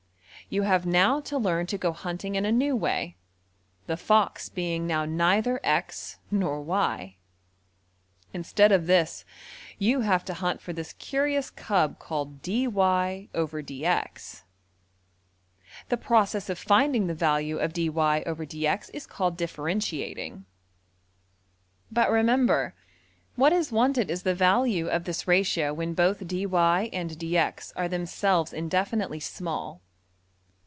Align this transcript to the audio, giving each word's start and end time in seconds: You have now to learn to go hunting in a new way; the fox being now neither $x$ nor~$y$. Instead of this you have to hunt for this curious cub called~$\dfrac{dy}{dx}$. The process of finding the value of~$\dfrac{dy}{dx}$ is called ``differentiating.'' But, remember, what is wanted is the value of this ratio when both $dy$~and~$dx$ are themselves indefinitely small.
You 0.49 0.63
have 0.63 0.85
now 0.85 1.19
to 1.21 1.37
learn 1.37 1.65
to 1.67 1.77
go 1.77 1.93
hunting 1.93 2.35
in 2.35 2.45
a 2.45 2.51
new 2.51 2.75
way; 2.75 3.15
the 3.87 3.95
fox 3.95 4.49
being 4.49 4.85
now 4.85 5.05
neither 5.05 5.61
$x$ 5.63 6.17
nor~$y$. 6.29 7.15
Instead 8.33 8.73
of 8.73 8.85
this 8.85 9.23
you 9.79 10.01
have 10.01 10.25
to 10.25 10.33
hunt 10.33 10.59
for 10.59 10.73
this 10.73 10.91
curious 10.91 11.49
cub 11.51 11.99
called~$\dfrac{dy}{dx}$. 11.99 14.41
The 15.87 15.95
process 15.95 16.49
of 16.49 16.59
finding 16.59 17.07
the 17.07 17.13
value 17.13 17.57
of~$\dfrac{dy}{dx}$ 17.57 18.89
is 18.93 19.07
called 19.07 19.37
``differentiating.'' 19.37 20.43
But, 21.89 22.09
remember, 22.11 22.75
what 23.37 23.53
is 23.53 23.71
wanted 23.71 24.11
is 24.11 24.23
the 24.23 24.35
value 24.35 24.89
of 24.89 25.05
this 25.05 25.29
ratio 25.29 25.73
when 25.73 25.93
both 25.93 26.27
$dy$~and~$dx$ 26.27 27.71
are 27.77 27.87
themselves 27.87 28.51
indefinitely 28.51 29.21
small. 29.21 29.79